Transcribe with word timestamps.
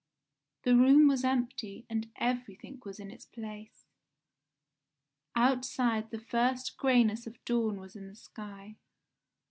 The 0.63 0.75
room 0.75 1.07
was 1.07 1.23
empty 1.23 1.85
and 1.87 2.09
everything 2.15 2.81
was 2.83 2.99
in 2.99 3.11
its 3.11 3.27
place. 3.27 3.85
Outside 5.35 6.09
the 6.09 6.17
first 6.19 6.75
greyness 6.75 7.27
of 7.27 7.37
dawn 7.45 7.79
was 7.79 7.95
in 7.95 8.07
the 8.07 8.15
sky. 8.15 8.77